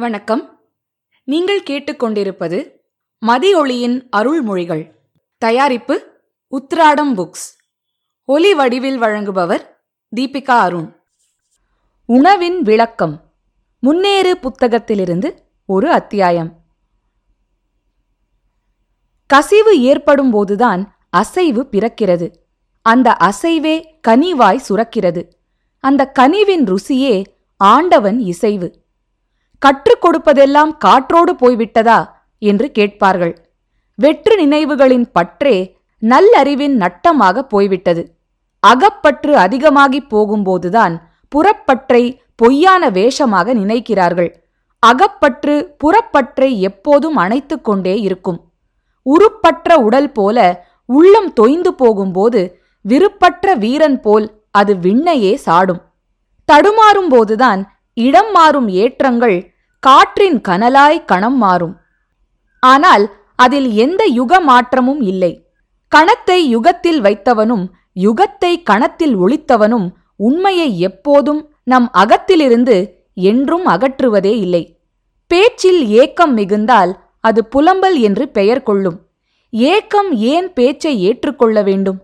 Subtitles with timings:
[0.00, 0.60] வணக்கம்.
[1.24, 2.70] நீங்கள் கேட்டுக்கொண்டிருப்பது
[3.26, 4.90] மதியொளியின் அருள்மொழிகள்.
[5.38, 6.06] தயாரிப்பு
[6.50, 7.56] உத்ராடம் புக்ஸ்.
[8.24, 9.66] ஒலி வடிவில் வழங்குபவர்
[10.16, 10.96] தீபிகா அருண்.
[12.04, 13.34] உணவின் விளக்கம்.
[13.78, 16.62] முன்னேறு புத்தகத்திலிருந்து ஒரு அத்தியாயம்.
[19.26, 22.34] கசிவு ஏற்படும் போதுதான் அசைவு பிறக்கிறது.
[22.82, 25.28] அந்த அசைவே கனிவாய் சுரக்கிறது.
[25.78, 27.24] அந்த கனிவின் ருசியே
[27.56, 28.86] ஆண்டவன் இசைவு.
[29.58, 32.04] கற்றுக் கொடுப்பதெல்லாம் காற்றோடு போய்விட்டதா?
[32.38, 33.48] என்று கேட்பார்கள்.
[33.94, 38.14] வெற்று நினைவுகளின் பற்றே நல்லறிவின் நட்டமாக போய்விட்டது.
[38.60, 40.98] அகப்பற்று அதிகமாகிப் போகும்போதுதான்
[41.28, 44.30] புறப்பற்றை பொய்யான வேஷமாக நினைக்கிறார்கள்.
[44.78, 48.50] அகப்பற்று புறப்பற்றை எப்போதும் அணைத்துக்கொண்டே இருக்கும்.
[49.02, 55.82] உருப்பற்ற உடல் போல உள்ளம் தொய்ந்து போகும்போது விருப்பற்ற வீரன் போல் அது விண்ணையே சாடும்.
[56.44, 61.74] தடுமாறும் போதுதான் இடம் மாறும் ஏற்றங்கள் காற்றின் கனலாய் கணம் மாறும்.
[62.62, 65.32] ஆனால் அதில் எந்த யுக மாற்றமும் இல்லை.
[65.92, 72.76] கணத்தை யுகத்தில் வைத்தவனும் யுகத்தை கணத்தில் ஒழித்தவனும் உண்மையை எப்போதும் நம் அகத்திலிருந்து
[73.14, 74.62] என்றும் அகற்றுவதே இல்லை.
[75.26, 78.98] பேச்சில் ஏக்கம் மிகுந்தால் அது புலம்பல் என்று பெயர் கொள்ளும்.
[79.52, 81.98] ஏக்கம் ஏன் பேச்சை ஏற்றுக்கொள்ள வேண்டும்?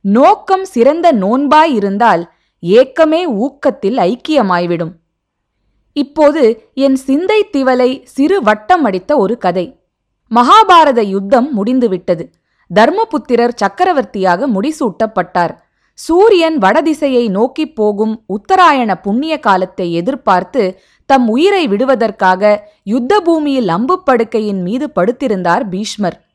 [0.00, 2.22] நோக்கம் சிறந்த நோன்பாய் இருந்தால்
[2.62, 4.92] ஏக்கமே ஊக்கத்தில் ஐக்கியமாய்விடும்.
[5.92, 9.80] இப்போது என் சிந்தை திவலை சிறு வட்டம் அடித்த ஒரு கதை.
[10.34, 12.30] மகாபாரத யுத்தம் முடிந்துவிட்டது.
[12.74, 15.50] தர்மபுத்திரர் சக்கரவர்த்தியாக முடிசூட்டப்பட்டார்.
[15.94, 24.62] சூரியன் வடதிசையை நோக்கிப் போகும் உத்தராயண புண்ணிய காலத்தை எதிர்பார்த்து தம் உயிரை விடுவதற்காக யுத்த பூமியில் அம்பு படுக்கையின்
[24.62, 26.26] மீது படுத்திருந்தார் பீஷ்மர்.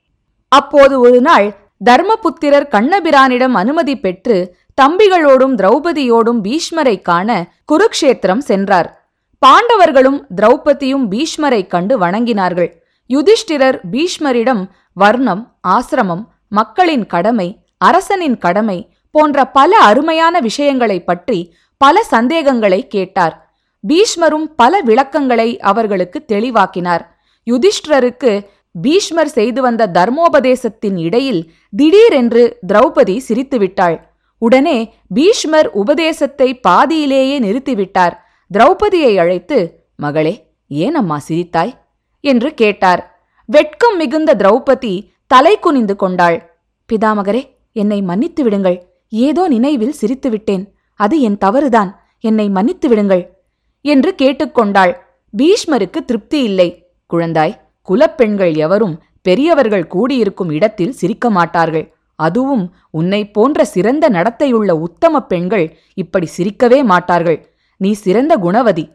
[0.48, 9.05] அப்போது ஒரு நாள் தர்மபுத்திரர் கண்ணபிரானிடம் அனுமதி பெற்று தம்பிகளோடும் திரௌபதியோடும் பீஷ்மரை காண குருக்ஷேத்திரம் சென்றார்.
[9.40, 12.72] பாண்டவர்களும் திரௌபதியும் பீஷ்மரை கண்டு வணங்கினார்கள்.
[13.10, 22.88] யுதிஷ்டிரர் பீஷ்மரிடம் வர்ணம் ஆசிரமம் மக்களின் கடமை அரசனின் கடமை போன்ற பல அருமையான விஷயங்களைப் பற்றி பல சந்தேகங்களை
[22.88, 23.50] கேட்டார்.
[23.88, 27.18] பீஷ்மரும் பல விளக்கங்களை அவர்களுக்கு தெளிவாக்கினார்.
[27.52, 34.00] யுதிஷ்டிரருக்கு பீஷ்மர் செய்து வந்த தர்மோபதேசத்தின் இடையில் திடீரென்று திரௌபதி சிரித்துவிட்டாள்.
[34.38, 38.24] உடனே பீஷ்மர் உபதேசத்தை பாதியிலேயே நிறுத்திவிட்டார்.
[38.54, 41.74] திரௌபதியை அழைத்து மகளே ஏன் அம்மா சிரித்தாய்?
[42.20, 43.28] என்று கேட்டார்.
[43.46, 46.62] வெட்கம் மிகுந்த திரௌபதி தலை குனிந்து கொண்டாள்.
[46.90, 48.88] பிதாமகரே என்னை மன்னித்து விடுங்கள்.
[49.10, 52.02] ஏதோ நினைவில் சிரித்துவிட்டேன் அது என் தவறுதான்.
[52.20, 53.38] என்னை மன்னித்து விடுங்கள்
[53.82, 54.94] என்று கேட்டுக்கொண்டாள்
[55.38, 56.94] பீஷ்மருக்கு திருப்தி இல்லை.
[57.14, 61.94] குழந்தாய் குலப்பெண்கள் எவரும் பெரியவர்கள் கூடியிருக்கும் இடத்தில் சிரிக்க மாட்டார்கள்.
[62.16, 67.55] அதுவும் உன்னை போன்ற சிறந்த நடத்தையுள்ள உத்தம பெண்கள் இப்படி சிரிக்கவே மாட்டார்கள்.
[67.82, 68.86] நீ சிறந்த குணவதி.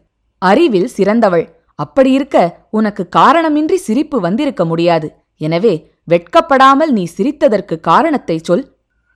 [0.42, 1.46] அறிவில் சிறந்தவள்.
[1.78, 2.36] அப்படியிருக்க
[2.70, 5.08] உனக்கு காரணமின்றி சிரிப்பு வந்திருக்க முடியாது.
[5.40, 5.74] எனவே
[6.08, 8.64] வெட்கப்படாமல் நீ சிரித்ததற்கு காரணத்தை சொல்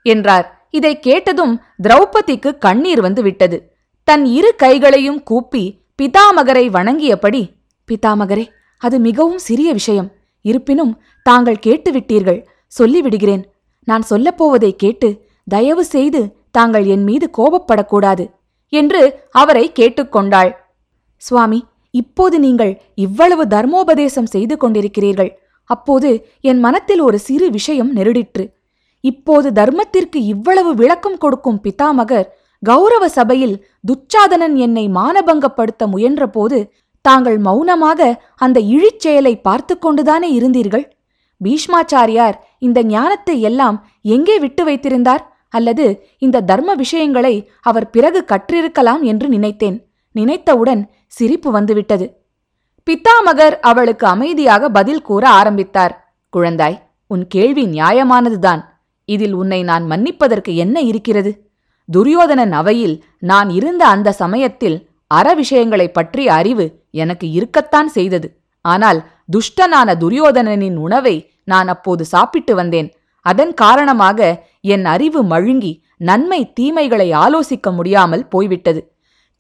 [0.07, 0.47] என்றார்.
[0.71, 3.59] இதை கேட்டதும் திரௌபதிக்கு கண்ணீர் வந்து விட்டது.
[4.09, 5.65] தன் இரு கைகளையும் கூப்பி
[6.03, 7.43] பிதாமகரை வணங்கியபடி
[7.89, 8.45] பிதாமகரே
[8.83, 10.09] அது மிகவும் சிறிய விஷயம்.
[10.45, 10.93] இருப்பினும்
[11.27, 12.41] தாங்கள் கேட்டுவிட்டீர்கள்.
[12.73, 13.45] சொல்லிவிடுகிறேன்.
[13.89, 15.09] நான் சொல்லப்போவதை கேட்டு
[15.47, 16.21] தயவு செய்து
[16.51, 18.25] தாங்கள் என் மீது கோபப்படக்கூடாது.
[18.81, 19.03] என்று
[19.41, 20.51] அவரை கேட்டுக்கொண்டாள்.
[21.23, 21.61] சுவாமி
[21.95, 22.73] இப்போது நீங்கள்
[23.05, 25.31] இவ்வளவு தர்மோபதேசம் செய்து கொண்டிருக்கிறீர்கள்.
[25.71, 26.09] அப்போது
[26.51, 28.45] என் மனத்தில் ஒரு சிறு விஷயம் நெருடிற்று.
[29.05, 32.27] இப்போது தர்மத்திற்கு இவ்வளவு விளக்கம் கொடுக்கும் பிதாமகர்
[32.63, 33.55] கௌரவ சபையில்
[33.89, 36.59] துச்சாதனன் என்னை மானபங்கப்படுத்த முயன்றபோது
[37.05, 38.01] தாங்கள் மௌனமாக
[38.45, 40.85] அந்த இழிச்செயலை பார்த்து கொண்டுதானே இருந்தீர்கள்?
[41.41, 42.37] பீஷ்மாச்சாரியார்
[42.67, 43.79] இந்த ஞானத்தை எல்லாம்
[44.15, 45.23] எங்கே விட்டு வைத்திருந்தார்?
[45.55, 49.87] அல்லது இந்த தர்ம விஷயங்களை அவர் பிறகு கற்றிருக்கலாம் என்று நினைத்தேன்.
[50.13, 52.23] நினைத்தவுடன் சிரிப்பு வந்துவிட்டது.
[52.91, 56.15] பித்தாமகர் அவளுக்கு அமைதியாக பதில் கூற ஆரம்பித்தார்.
[56.37, 58.61] குழந்தாய் உன் கேள்வி நியாயமானதுதான்.
[59.05, 61.51] இதில் உன்னை நான் மன்னிப்பதற்கு என்ன இருக்கிறது?
[61.91, 68.41] துரியோதனன் அவையில் நான் இருந்த அந்த சமயத்தில் அற விஷயங்களைப் பற்றிய அறிவு எனக்கு இருக்கத்தான் செய்தது.
[68.61, 69.05] ஆனால்
[69.37, 72.95] துஷ்டனான துரியோதனனின் உணவை நான் அப்போது சாப்பிட்டு வந்தேன்.
[73.25, 74.21] அதன் காரணமாக
[74.75, 75.73] என் அறிவு மழுங்கி
[76.09, 78.81] நன்மை தீமைகளை ஆலோசிக்க முடியாமல் போய்விட்டது.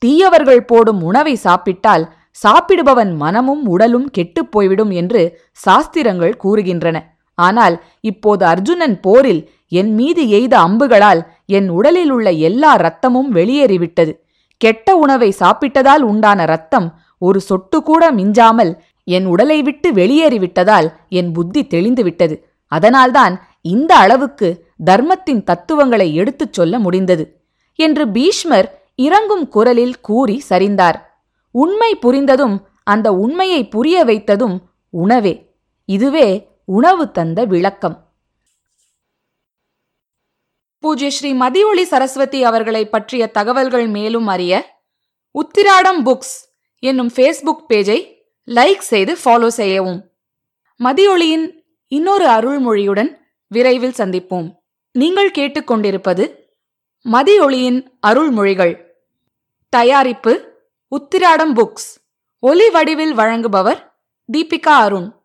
[0.02, 2.04] தீயவர்கள் போடும் உணவை சாப்பிட்டால்
[2.42, 5.22] சாப்பிடுபவன் மனமும் உடலும் கெட்டுப் போய்விடும் என்று
[5.64, 6.96] சாஸ்திரங்கள் கூறுகின்றன.
[7.38, 14.12] ஆனால் இப்போது அர்ஜுனன் போரில் என் மீது எய்த அம்புகளால் என் உடலில் உள்ள எல்லா இரத்தமும் வெளியேறிவிட்டது.
[14.60, 16.86] கெட்ட உணவை சாப்பிட்டதால் உண்டான இரத்தம்
[17.18, 18.72] ஒரு சொட்டு கூட மிஞ்சாமல்
[19.06, 22.36] என் உடலை விட்டு வெளியேறிவிட்டதால் என் புத்தி தெளிந்துவிட்டது.
[22.72, 23.34] அதனால்தான்
[23.64, 24.48] இந்த அளவுக்கு
[24.84, 27.24] தர்மத்தின் தத்துவங்களை எடுத்துச் சொல்ல முடிந்தது
[27.78, 30.98] என்று பீஷ்மர் இறங்கும் குரலில் கூறி சரிந்தார்.
[31.50, 34.56] உண்மை புரிந்ததும் அந்த உண்மையை புரிய வைத்ததும்
[34.90, 35.34] உணவே.
[35.88, 36.28] இதுவே
[36.64, 37.96] உணவு தந்த விளக்கம்.
[40.78, 44.54] பூஜ்ய ஸ்ரீ மதியொளி சரஸ்வதி அவர்களை பற்றிய தகவல்கள் மேலும் அறிய
[45.34, 46.36] உத்திராடம் புக்ஸ்
[46.78, 47.98] என்னும் ஃபேஸ்புக் பேஜை
[48.48, 50.00] லைக் செய்து ஃபாலோ செய்யவும்.
[50.80, 51.46] மதியொளியின்
[51.92, 54.54] இன்னொரு அருள்மொழியுடன் விரைவில் சந்திப்போம்.
[54.92, 56.34] நீங்கள் கேட்டுக்கொண்டிருப்பது
[57.12, 58.80] மதியொளியின் அருள்மொழிகள்.
[59.68, 61.90] தயாரிப்பு உத்திராடம் புக்ஸ்.
[62.38, 63.92] ஒலி வடிவில் வழங்குபவர்
[64.32, 65.23] தீபிகா அருண்.